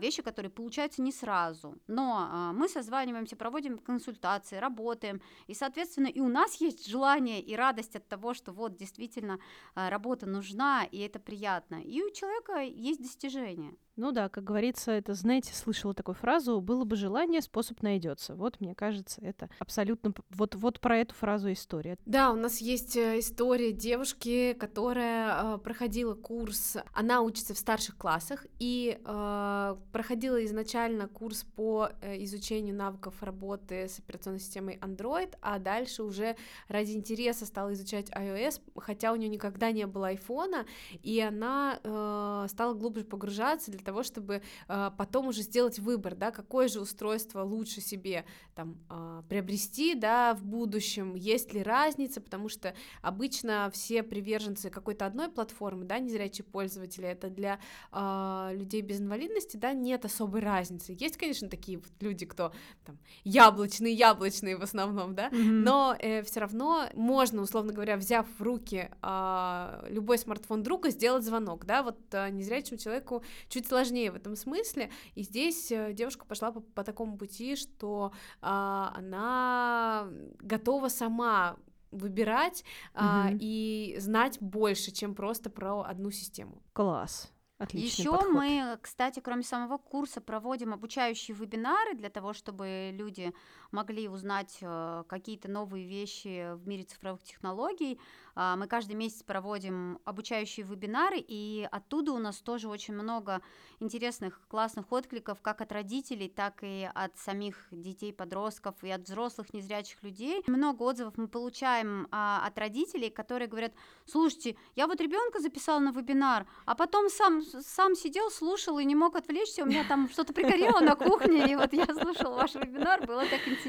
[0.00, 1.76] вещи, которые получаются не сразу.
[1.86, 7.56] Но а, мы созваниваемся, проводим консультации, работаем, и, соответственно, и у нас есть желание и
[7.56, 9.38] радость от того, что вот действительно
[9.74, 11.82] а, работа нужна, и это приятно.
[11.82, 13.74] И у человека есть достижения.
[14.00, 18.34] Ну да, как говорится, это, знаете, слышала такую фразу «было бы желание, способ найдется».
[18.34, 20.14] Вот, мне кажется, это абсолютно...
[20.30, 21.98] Вот, вот про эту фразу история.
[22.06, 27.98] Да, у нас есть э, история девушки, которая э, проходила курс, она учится в старших
[27.98, 35.34] классах и э, проходила изначально курс по э, изучению навыков работы с операционной системой Android,
[35.40, 36.36] а дальше уже
[36.68, 40.66] ради интереса стала изучать iOS, хотя у нее никогда не было айфона,
[41.02, 46.30] и она э, стала глубже погружаться для того, чтобы э, потом уже сделать выбор, да,
[46.30, 52.48] какое же устройство лучше себе там э, приобрести, да, в будущем, есть ли разница, потому
[52.48, 57.58] что обычно все приверженцы какой-то одной платформы, да, незрячие пользователи, это для
[57.92, 60.96] э, людей без инвалидности, да, нет особой разницы.
[60.98, 62.52] Есть, конечно, такие вот люди, кто
[62.84, 68.42] там яблочные, яблочные в основном, да, но э, все равно можно, условно говоря, взяв в
[68.42, 74.16] руки а, любой смартфон друга, сделать звонок, да, вот а, незрячему человеку чуть сложнее в
[74.16, 80.08] этом смысле, и здесь э, девушка пошла по, по такому пути, что а, она
[80.40, 81.56] готова сама
[81.90, 83.38] выбирать а, Мгм.
[83.40, 86.62] и знать больше, чем просто про одну систему.
[86.72, 87.32] Класс.
[87.60, 88.30] Отличный Еще подход.
[88.32, 93.34] мы, кстати, кроме самого курса, проводим обучающие вебинары для того, чтобы люди
[93.72, 97.98] могли узнать э, какие-то новые вещи в мире цифровых технологий.
[98.34, 103.40] А, Мы каждый месяц проводим обучающие вебинары, и оттуда у нас тоже очень много
[103.80, 109.52] интересных, классных откликов, как от родителей, так и от самих детей, подростков и от взрослых
[109.52, 110.42] незрячих людей.
[110.46, 113.72] Много отзывов мы получаем а, от родителей, которые говорят,
[114.06, 118.94] слушайте, я вот ребенка записала на вебинар, а потом сам, сам сидел, слушал и не
[118.94, 123.06] мог отвлечься, у меня там что-то пригорело на кухне, и вот я слушала ваш вебинар,
[123.06, 123.59] было так интересно.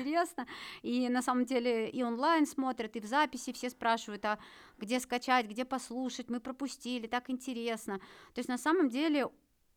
[0.81, 4.39] И на самом деле и онлайн смотрят, и в записи все спрашивают, а
[4.77, 7.99] где скачать, где послушать, мы пропустили, так интересно.
[8.33, 9.27] То есть на самом деле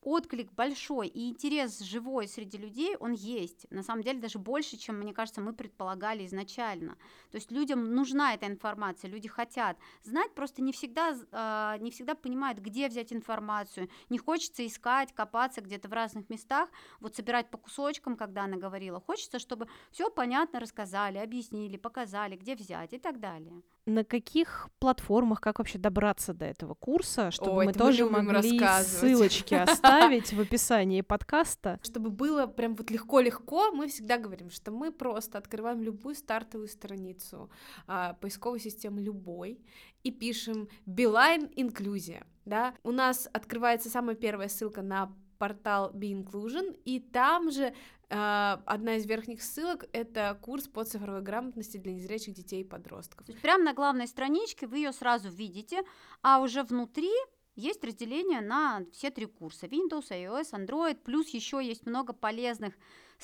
[0.05, 3.67] отклик большой и интерес живой среди людей, он есть.
[3.71, 6.97] На самом деле даже больше, чем, мне кажется, мы предполагали изначально.
[7.31, 12.15] То есть людям нужна эта информация, люди хотят знать, просто не всегда, э, не всегда
[12.15, 13.89] понимают, где взять информацию.
[14.11, 16.69] Не хочется искать, копаться где-то в разных местах,
[17.01, 19.01] вот собирать по кусочкам, когда она говорила.
[19.01, 23.63] Хочется, чтобы все понятно рассказали, объяснили, показали, где взять и так далее.
[23.87, 28.25] На каких платформах, как вообще добраться до этого курса, чтобы Ой, мы мы тоже любим
[28.27, 31.79] могли ссылочки оставить в описании подкаста?
[31.83, 37.51] Чтобы было прям вот легко-легко, мы всегда говорим, что мы просто открываем любую стартовую страницу
[37.87, 39.61] а, поисковой системы любой
[40.03, 46.75] и пишем Beeline инклюзия, да, у нас открывается самая первая ссылка на портал Be Inclusion,
[46.85, 47.75] и там же
[48.09, 53.27] одна из верхних ссылок— это курс по цифровой грамотности для незрячих детей и подростков.
[53.27, 55.83] То есть прямо на главной страничке вы ее сразу видите,
[56.23, 57.11] а уже внутри
[57.57, 59.67] есть разделение на все три курса.
[59.67, 62.75] Windows, iOS, Android, плюс еще есть много полезных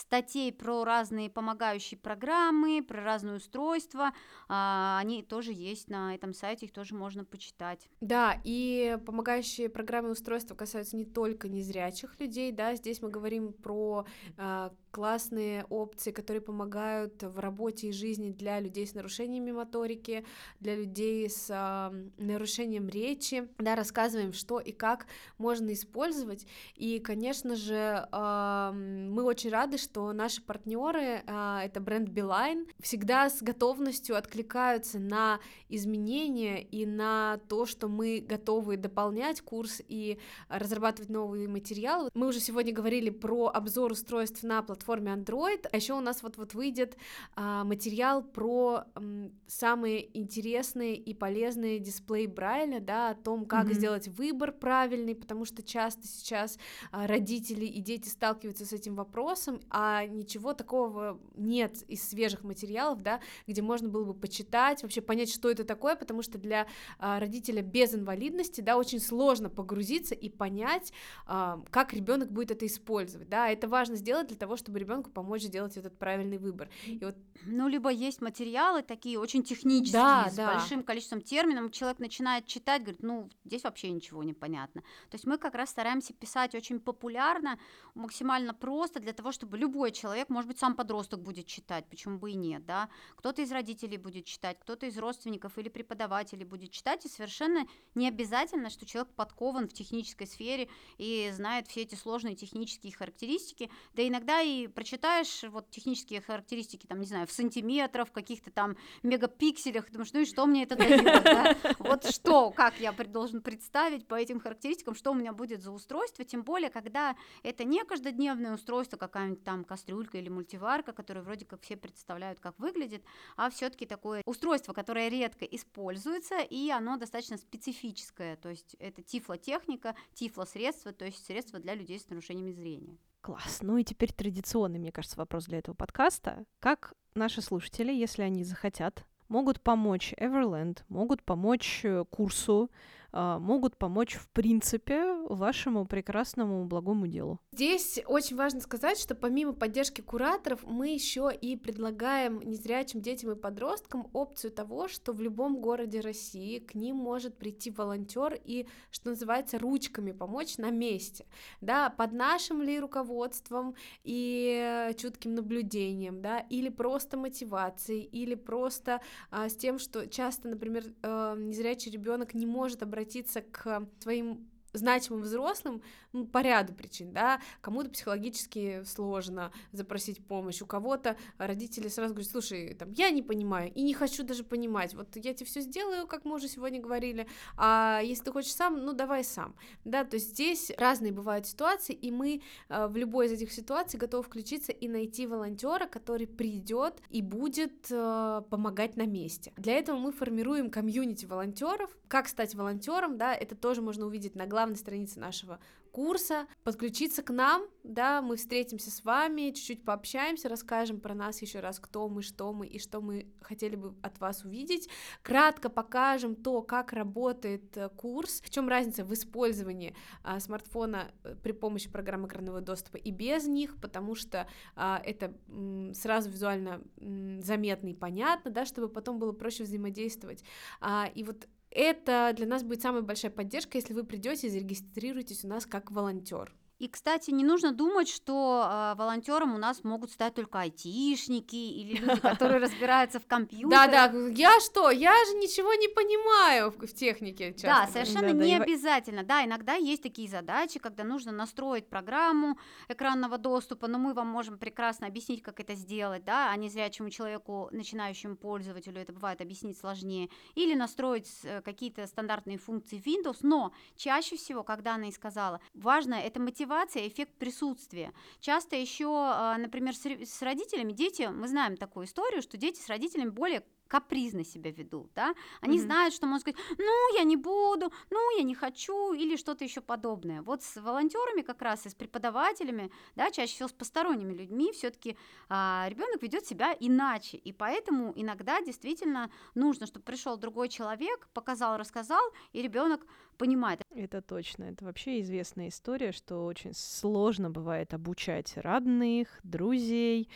[0.01, 4.13] статей про разные помогающие программы, про разные устройства.
[4.49, 7.89] А, Они тоже есть на этом сайте, их тоже можно почитать.
[8.01, 13.53] Да, и помогающие программы и устройства касаются не только незрячих людей, да, здесь мы говорим
[13.53, 20.25] про а, классные опции, которые помогают в работе и жизни для людей с нарушениями моторики,
[20.59, 25.07] для людей с а, нарушением речи, да, рассказываем, что и как
[25.39, 32.09] можно использовать, и, конечно же, а, мы очень рады, что наши партнеры, а, это бренд
[32.09, 39.81] Beeline, всегда с готовностью откликаются на изменения и на то, что мы готовы дополнять курс
[39.87, 42.11] и разрабатывать новые материалы.
[42.15, 46.55] Мы уже сегодня говорили про обзор устройств на платформе Android, а еще у нас вот-вот
[46.55, 46.97] выйдет
[47.37, 53.75] а, материал про м, самые интересные и полезные дисплеи Брайля, да, о том, как Мгм.
[53.75, 56.59] сделать выбор правильный, потому что часто сейчас
[56.93, 63.03] а, родители и дети сталкиваются с этим вопросом, а ничего такого нет из свежих материалов,
[63.03, 66.67] да, где можно было бы почитать, вообще понять, что это такое, потому что для
[66.99, 70.93] а, родителя без инвалидности, да, очень сложно погрузиться и понять,
[71.27, 75.43] а, как ребенок будет это использовать, да, это важно сделать для того, чтобы ребенку помочь
[75.43, 76.69] сделать этот правильный выбор.
[76.87, 80.55] И вот Ну, либо есть материалы такие очень технические, Да, с да.
[80.55, 84.83] большим количеством терминов, человек начинает читать, говорит, ну, здесь вообще ничего не понятно.
[85.11, 87.59] То есть мы как раз стараемся писать очень популярно,
[87.95, 92.31] максимально просто, для того, чтобы любой человек, может быть, сам подросток будет читать, почему бы
[92.33, 97.05] и нет, да, кто-то из родителей будет читать, кто-то из родственников или преподавателей будет читать,
[97.07, 102.37] и совершенно не обязательно, что человек подкован в технической сфере и знает все эти сложные
[102.37, 108.13] технические характеристики, да иногда и прочитаешь вот технические характеристики, там, не знаю, в сантиметрах, в
[108.13, 111.57] каких-то там мегапикселях, думаешь, ну и что мне это дает, да?
[111.79, 116.25] Вот что, как я должен представить по этим характеристикам, что у меня будет за устройство,
[116.25, 121.63] тем более, когда это не каждодневное устройство, какая-нибудь там кастрюлька или мультиварка, которая вроде как
[121.63, 123.03] все представляют, как выглядит,
[123.37, 129.95] а все-таки такое устройство, которое редко используется, и оно достаточно специфическое, то есть это тифлотехника,
[130.15, 132.99] тифлосредство, то есть средство для людей с нарушениями зрения.
[133.21, 133.61] Класс.
[133.63, 136.45] Ну и теперь традиционный, мне кажется, вопрос для этого подкаста.
[136.59, 142.71] Как наши слушатели, если они захотят, могут помочь Everland, могут помочь э, курсу,
[143.13, 147.41] могут помочь, в принципе, вашему прекрасному благому делу.
[147.53, 153.35] Здесь очень важно сказать, что помимо поддержки кураторов, мы еще и предлагаем незрячим детям и
[153.35, 159.11] подросткам опцию того, что в любом городе России к ним может прийти волонтер и, что
[159.11, 161.27] называется, ручками помочь на месте,
[161.61, 169.49] да, под нашим ли руководством и чутким наблюдением, да, или просто мотивацией, или просто а,
[169.49, 175.23] с тем, что часто, например, э, незрячий ребенок не может обратиться обратиться к своим значимым
[175.23, 182.15] взрослым ну, по ряду причин, да, кому-то психологически сложно запросить помощь, у кого-то родители сразу
[182.15, 185.61] говорят, слушай, там, я не понимаю и не хочу даже понимать, вот я тебе все
[185.61, 189.55] сделаю, как мы уже сегодня говорили, а если ты хочешь сам, ну давай сам,
[189.85, 193.99] да, то есть здесь разные бывают ситуации, и мы э, в любой из этих ситуаций
[193.99, 199.53] готовы включиться и найти волонтера, который придет и будет э, помогать на месте.
[199.57, 201.91] Для этого мы формируем комьюнити волонтеров.
[202.09, 205.59] Как стать волонтером, да, это тоже можно увидеть на главной странице нашего
[205.91, 211.61] курса, подключиться к нам, да, мы встретимся с вами, чуть-чуть пообщаемся, расскажем про нас еще
[211.61, 214.89] раз, кто мы, что мы и что мы хотели бы от вас увидеть,
[215.23, 221.35] кратко покажем то, как работает э, курс, в чем разница в использовании а, смартфона э,
[221.43, 224.47] при помощи программы экранного доступа и без них, потому что
[224.77, 230.45] а, это м, сразу визуально м, заметно и понятно, да, чтобы потом было проще взаимодействовать,
[230.81, 235.45] а, и вот это для нас будет самая большая поддержка, если вы придете и зарегистрируетесь
[235.45, 236.53] у нас как волонтер.
[236.81, 241.99] И, кстати, не нужно думать, что э, волонтером у нас могут стать только айтишники или
[241.99, 243.91] люди, которые разбираются в компьютерах.
[243.91, 244.91] Да, да, я что?
[244.91, 247.55] Я же ничего не понимаю в технике.
[247.63, 249.23] Да, совершенно не обязательно.
[249.25, 252.59] Да, иногда есть такие задачи, когда нужно настроить программу
[252.89, 257.69] экранного доступа, но мы вам можем прекрасно объяснить, как это сделать, да, а незрячему человеку,
[257.73, 264.39] начинающему пользователю, это бывает объяснить сложнее, или настроить э, какие-то стандартные функции Windows, но чаще
[264.39, 268.13] всего, когда она и сказала, важно это мотивация мотивация, эффект присутствия.
[268.41, 273.31] Часто еще, а, например, с родителями дети, мы знаем такую историю, что дети с родителями
[273.31, 275.83] более капризно себя ведут, да, они mm-hmm.
[275.83, 279.81] знают, что можно сказать, ну, я не буду, ну, я не хочу, или что-то еще
[279.81, 280.43] подобное.
[280.43, 285.17] Вот с волонтерами как раз и с преподавателями, да, чаще всего с посторонними людьми все-таки
[285.49, 291.77] а, ребенок ведет себя иначе, и поэтому иногда действительно нужно, чтобы пришел другой человек, показал,
[291.77, 292.23] рассказал,
[292.53, 293.05] и ребенок
[293.41, 293.81] понимает.
[293.95, 300.29] Это точно, это вообще известная история, что очень сложно бывает обучать родных, друзей,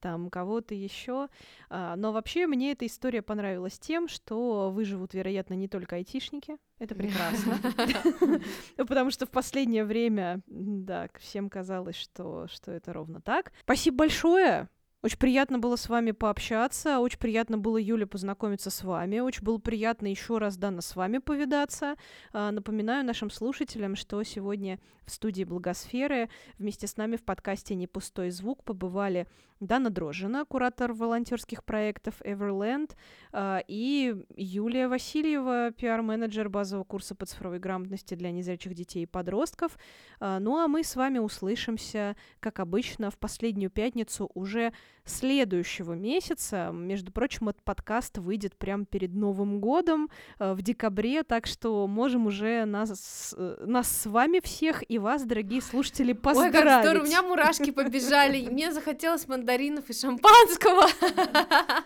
[0.00, 1.28] там кого-то еще.
[1.70, 6.56] А, но вообще мне эта история понравилась тем, что выживут, вероятно, не только айтишники.
[6.78, 7.58] Это прекрасно.
[8.76, 13.52] Потому что в последнее время, да, всем казалось, что это ровно так.
[13.62, 14.68] Спасибо большое.
[15.02, 19.56] Очень приятно было с вами пообщаться, очень приятно было, Юля, познакомиться с вами, очень было
[19.56, 21.94] приятно еще раз, Дана, с вами повидаться.
[22.34, 26.28] А, напоминаю нашим слушателям, что сегодня в студии Благосферы
[26.58, 29.26] вместе с нами в подкасте «Не пустой звук» побывали
[29.58, 32.94] Дана Дрожина, куратор волонтерских проектов Everland,
[33.32, 39.78] а, и Юлия Васильева, пиар-менеджер базового курса по цифровой грамотности для незрячих детей и подростков.
[40.18, 44.72] А, ну а мы с вами услышимся, как обычно, в последнюю пятницу уже
[45.04, 46.70] следующего месяца.
[46.72, 52.26] Между прочим, этот подкаст выйдет прямо перед Новым годом а, в декабре, так что можем
[52.26, 56.54] уже нас, нас с вами всех и вас, дорогие слушатели, поздравить.
[56.54, 60.86] Ой, как здорово, у меня мурашки побежали, мне захотелось мандарин мандаринов и шампанского.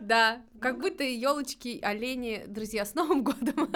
[0.00, 3.70] Да, как будто елочки, олени, друзья, с Новым годом.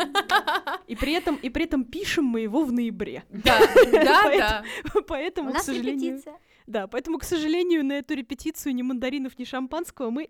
[0.86, 3.24] И при этом, и при этом пишем мы его в ноябре.
[3.30, 3.58] Да,
[3.92, 4.64] да, да.
[5.06, 6.20] Поэтому, к сожалению...
[6.68, 10.28] Да, поэтому, к сожалению, на эту репетицию ни мандаринов, ни шампанского мы,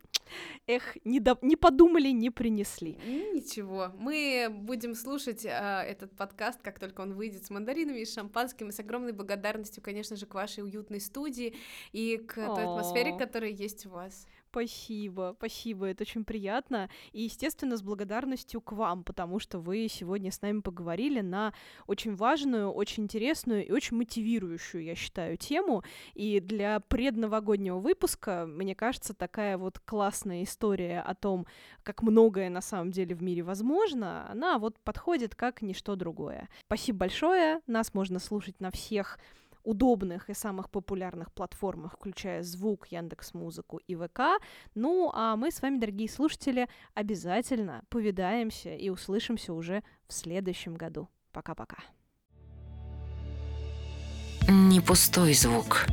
[0.69, 1.37] эх, не, до...
[1.43, 2.97] не подумали, не принесли.
[3.35, 8.15] Ничего, мы будем слушать э, этот подкаст, как только он выйдет с мандаринами и с
[8.15, 11.57] шампанским, и с огромной благодарностью, конечно же, к вашей уютной студии
[11.91, 14.29] и к той атмосфере, которая есть у вас.
[14.59, 16.91] Спасибо, спасибо, это очень приятно.
[17.13, 21.55] И, естественно, с благодарностью к вам, потому что вы сегодня с нами поговорили на
[21.87, 25.85] очень важную, очень интересную и очень мотивирующую, я считаю, тему.
[26.15, 31.47] И для предновогоднего выпуска, мне кажется, такая вот классная история о том,
[31.85, 36.49] как многое на самом деле в мире возможно, она вот подходит как ничто другое.
[36.67, 37.61] Спасибо большое.
[37.69, 39.21] Нас можно слушать на всех
[39.63, 44.41] удобных и самых популярных платформах, включая звук, Яндекс Музыку и ВК.
[44.75, 51.09] Ну, а мы с вами, дорогие слушатели, обязательно повидаемся и услышимся уже в следующем году.
[51.33, 51.79] Пока-пока.
[54.49, 55.87] Не пустой звук.